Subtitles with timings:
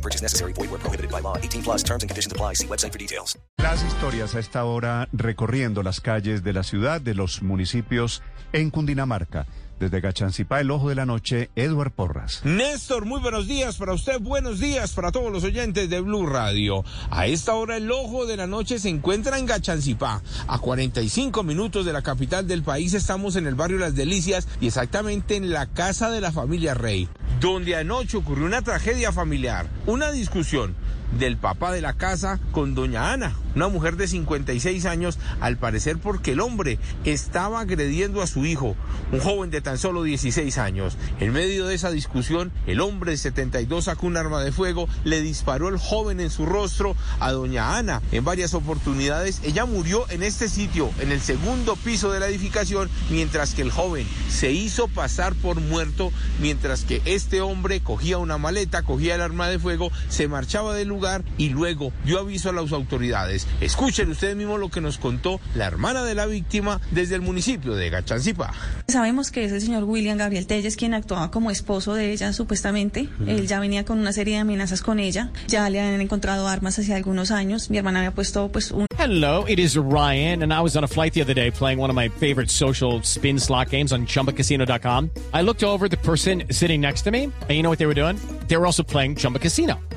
[0.00, 0.54] No purchase necessary.
[0.54, 1.36] Void where prohibited by law.
[1.36, 2.54] 18 plus terms and conditions apply.
[2.54, 3.38] See website for details.
[3.58, 8.22] Las historias a esta hora recorriendo las calles de la ciudad, de los municipios
[8.54, 9.46] en Cundinamarca.
[9.78, 12.42] Desde Gachancipá, el ojo de la noche, Edward Porras.
[12.44, 16.84] Néstor, muy buenos días para usted, buenos días para todos los oyentes de Blue Radio.
[17.10, 20.22] A esta hora el ojo de la noche se encuentra en Gachancipá.
[20.48, 24.66] A 45 minutos de la capital del país estamos en el barrio Las Delicias y
[24.66, 27.08] exactamente en la casa de la familia Rey,
[27.40, 30.74] donde anoche ocurrió una tragedia familiar, una discusión
[31.18, 35.98] del papá de la casa con doña Ana, una mujer de 56 años, al parecer
[35.98, 38.76] porque el hombre estaba agrediendo a su hijo,
[39.12, 40.96] un joven de tan solo 16 años.
[41.18, 45.20] En medio de esa discusión, el hombre de 72 sacó un arma de fuego, le
[45.20, 49.40] disparó el joven en su rostro a doña Ana en varias oportunidades.
[49.44, 53.70] Ella murió en este sitio, en el segundo piso de la edificación, mientras que el
[53.70, 59.20] joven se hizo pasar por muerto, mientras que este hombre cogía una maleta, cogía el
[59.20, 63.39] arma de fuego, se marchaba del lugar y luego dio aviso a las autoridades.
[63.60, 67.74] Escuchen ustedes mismos lo que nos contó la hermana de la víctima desde el municipio
[67.74, 68.52] de Gachancipá.
[68.88, 73.08] Sabemos que es el señor William Gabriel Telles quien actuaba como esposo de ella, supuestamente.
[73.26, 75.30] Él ya venía con una serie de amenazas con ella.
[75.48, 77.70] Ya le han encontrado armas hace algunos años.
[77.70, 78.86] Mi hermana había puesto pues un...
[78.98, 81.88] Hello, it is Ryan, and I was on a flight the other day playing one
[81.88, 85.10] of my favorite social spin slot games on ChumbaCasino.com.
[85.32, 87.86] I looked over at the person sitting next to me, and you know what they
[87.86, 88.16] were doing?
[88.48, 89.78] They were also playing Chumba Casino.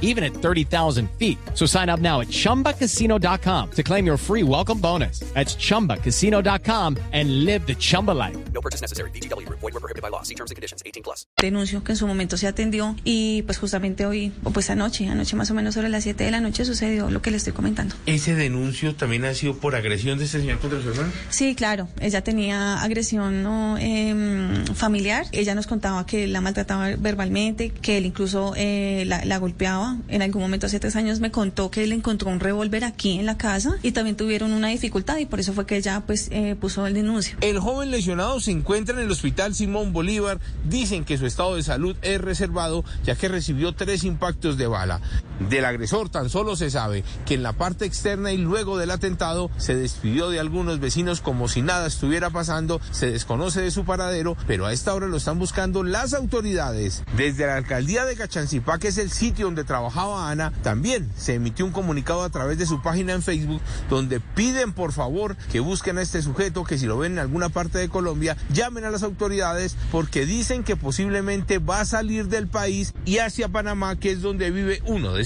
[0.00, 1.38] even at 30,000 feet.
[1.54, 5.20] So sign up now at chumbacasino.com to claim your free welcome bonus.
[5.34, 8.36] That's chumbacasino.com and live the Chumba life.
[8.52, 9.10] No purchase necessary.
[9.10, 9.48] VGW.
[9.48, 10.22] Void were prohibited by law.
[10.22, 10.82] See terms and conditions.
[10.84, 11.26] 18 plus.
[11.40, 15.36] denuncio que en su momento se atendió y pues justamente hoy, o pues anoche, anoche
[15.36, 17.94] más o menos sobre las 7 de la noche sucedió lo que le estoy comentando.
[18.06, 21.12] ¿Ese denuncio también ha sido por agresión de este señor contra su hermano?
[21.30, 23.76] Sí, claro, ella tenía agresión ¿no?
[23.78, 29.38] Em, familiar, ella nos contaba que la maltrataba verbalmente, que él incluso eh, la, la
[29.38, 33.18] golpeaba, en algún momento hace tres años me contó que él encontró un revólver aquí
[33.18, 36.28] en la casa y también tuvieron una dificultad y por eso fue que ella pues
[36.30, 37.36] eh, puso el denuncio.
[37.40, 40.38] El joven lesionado se encuentra en el hospital Simón Bolívar.
[40.68, 45.00] Dicen que su estado de salud es reservado ya que recibió tres impactos de bala.
[45.40, 49.50] Del agresor tan solo se sabe que en la parte externa y luego del atentado
[49.58, 52.80] se despidió de algunos vecinos como si nada estuviera pasando.
[52.90, 57.04] Se desconoce de su paradero, pero a esta hora lo están buscando las autoridades.
[57.16, 61.66] Desde la alcaldía de Cachancipá, que es el sitio donde trabajaba Ana, también se emitió
[61.66, 63.60] un comunicado a través de su página en Facebook
[63.90, 67.50] donde piden por favor que busquen a este sujeto, que si lo ven en alguna
[67.50, 72.48] parte de Colombia, llamen a las autoridades porque dicen que posiblemente va a salir del
[72.48, 75.25] país y hacia Panamá, que es donde vive uno de